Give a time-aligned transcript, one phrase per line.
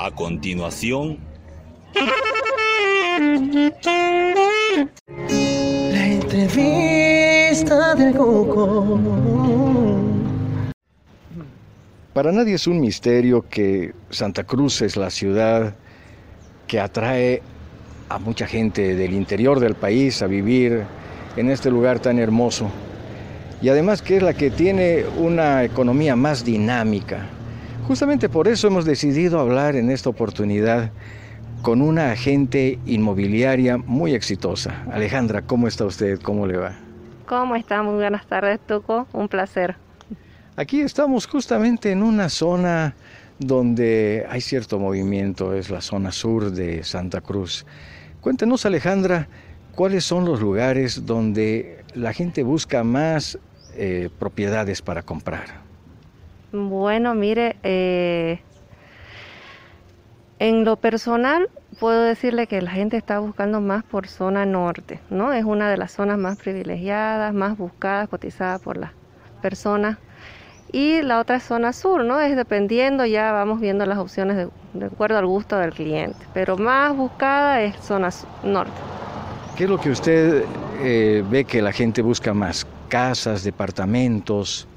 [0.00, 1.18] A continuación,
[5.90, 8.96] La entrevista del Coco.
[12.12, 15.74] Para nadie es un misterio que Santa Cruz es la ciudad
[16.68, 17.42] que atrae
[18.08, 20.84] a mucha gente del interior del país a vivir
[21.36, 22.70] en este lugar tan hermoso.
[23.60, 27.30] Y además que es la que tiene una economía más dinámica.
[27.88, 30.92] Justamente por eso hemos decidido hablar en esta oportunidad
[31.62, 34.84] con una agente inmobiliaria muy exitosa.
[34.92, 36.20] Alejandra, ¿cómo está usted?
[36.20, 36.76] ¿Cómo le va?
[37.24, 37.82] ¿Cómo está?
[37.82, 39.08] Muy buenas tardes, Tuco.
[39.14, 39.76] Un placer.
[40.56, 42.94] Aquí estamos justamente en una zona
[43.38, 47.64] donde hay cierto movimiento, es la zona sur de Santa Cruz.
[48.20, 49.28] Cuéntenos, Alejandra,
[49.74, 53.38] cuáles son los lugares donde la gente busca más
[53.76, 55.66] eh, propiedades para comprar.
[56.52, 58.40] Bueno, mire, eh,
[60.38, 65.32] en lo personal puedo decirle que la gente está buscando más por zona norte, ¿no?
[65.32, 68.92] Es una de las zonas más privilegiadas, más buscadas, cotizadas por las
[69.42, 69.98] personas.
[70.72, 72.20] Y la otra es zona sur, ¿no?
[72.20, 76.18] Es dependiendo, ya vamos viendo las opciones de, acuerdo al gusto del cliente.
[76.34, 78.10] Pero más buscada es zona
[78.42, 78.72] norte.
[79.56, 80.44] ¿Qué es lo que usted
[80.80, 82.66] eh, ve que la gente busca más?
[82.88, 84.68] Casas, departamentos.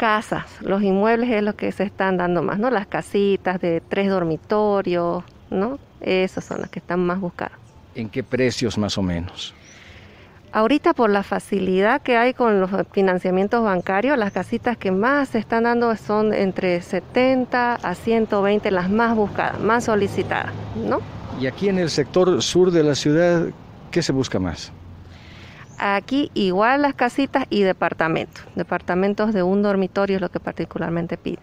[0.00, 2.70] Casas, los inmuebles es lo que se están dando más, ¿no?
[2.70, 5.78] Las casitas de tres dormitorios, ¿no?
[6.00, 7.58] Esas son las que están más buscadas.
[7.94, 9.52] ¿En qué precios más o menos?
[10.52, 15.38] Ahorita por la facilidad que hay con los financiamientos bancarios, las casitas que más se
[15.38, 21.00] están dando son entre 70 a 120 las más buscadas, más solicitadas, ¿no?
[21.38, 23.48] Y aquí en el sector sur de la ciudad,
[23.90, 24.72] ¿qué se busca más?
[25.82, 28.44] Aquí igual las casitas y departamentos.
[28.54, 31.42] Departamentos de un dormitorio es lo que particularmente piden.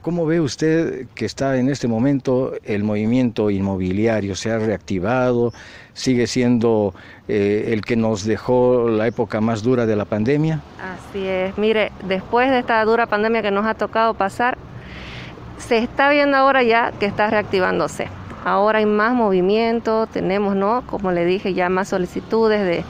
[0.00, 4.34] ¿Cómo ve usted que está en este momento el movimiento inmobiliario?
[4.34, 5.52] ¿Se ha reactivado?
[5.92, 6.94] ¿Sigue siendo
[7.28, 10.62] eh, el que nos dejó la época más dura de la pandemia?
[10.80, 11.58] Así es.
[11.58, 14.56] Mire, después de esta dura pandemia que nos ha tocado pasar,
[15.58, 18.08] se está viendo ahora ya que está reactivándose.
[18.46, 20.82] Ahora hay más movimiento, tenemos, ¿no?
[20.86, 22.84] Como le dije, ya más solicitudes de,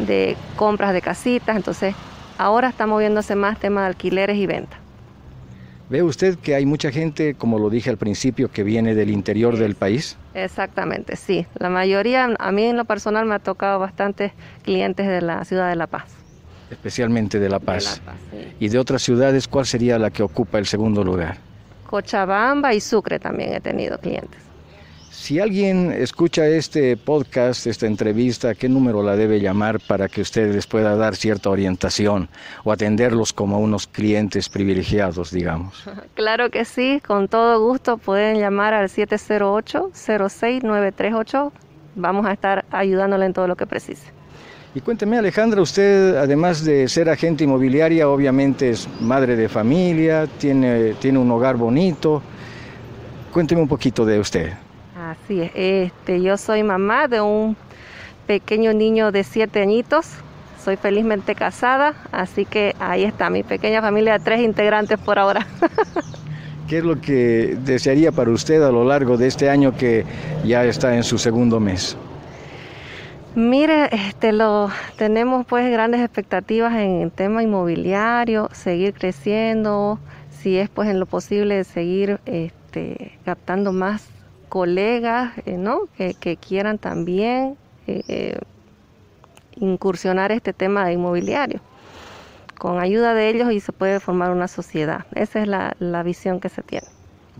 [0.00, 1.94] de compras de casitas, entonces
[2.38, 4.78] ahora está moviéndose más tema de alquileres y ventas.
[5.88, 9.56] ¿Ve usted que hay mucha gente, como lo dije al principio, que viene del interior
[9.56, 10.16] del país?
[10.34, 11.46] Exactamente, sí.
[11.54, 14.32] La mayoría, a mí en lo personal me ha tocado bastantes
[14.64, 16.06] clientes de la ciudad de La Paz.
[16.72, 18.02] Especialmente de La De Paz.
[18.04, 18.56] La Paz, sí.
[18.58, 21.36] Y de otras ciudades, ¿cuál sería la que ocupa el segundo lugar?
[21.88, 24.45] Cochabamba y Sucre también he tenido clientes.
[25.18, 30.54] Si alguien escucha este podcast, esta entrevista, ¿qué número la debe llamar para que usted
[30.54, 32.28] les pueda dar cierta orientación
[32.64, 35.82] o atenderlos como unos clientes privilegiados, digamos?
[36.14, 41.50] Claro que sí, con todo gusto pueden llamar al 708-06-938.
[41.96, 44.12] Vamos a estar ayudándole en todo lo que precise.
[44.74, 50.94] Y cuénteme, Alejandra, usted, además de ser agente inmobiliaria, obviamente es madre de familia, tiene,
[51.00, 52.22] tiene un hogar bonito.
[53.32, 54.52] Cuénteme un poquito de usted.
[55.24, 57.56] Así es, este, yo soy mamá de un
[58.26, 60.08] pequeño niño de siete añitos.
[60.62, 65.46] Soy felizmente casada, así que ahí está mi pequeña familia de tres integrantes por ahora.
[66.68, 70.04] ¿Qué es lo que desearía para usted a lo largo de este año que
[70.44, 71.96] ya está en su segundo mes?
[73.36, 80.00] Mire, este, lo, tenemos pues grandes expectativas en el tema inmobiliario, seguir creciendo,
[80.30, 84.08] si es pues en lo posible seguir este, captando más
[84.48, 85.82] colegas, eh, ¿no?
[85.96, 88.38] Que, que quieran también eh, eh,
[89.56, 91.60] incursionar este tema de inmobiliario.
[92.58, 95.04] Con ayuda de ellos y se puede formar una sociedad.
[95.14, 96.86] Esa es la, la visión que se tiene.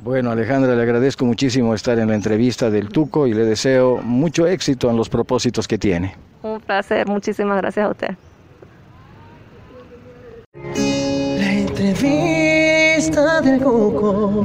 [0.02, 4.46] Bueno, Alejandra, le agradezco muchísimo estar en la entrevista del Tuco y le deseo mucho
[4.46, 6.14] éxito en los propósitos que tiene.
[6.42, 8.10] Un placer, muchísimas gracias a usted.
[10.54, 14.44] La entrevista del Coco.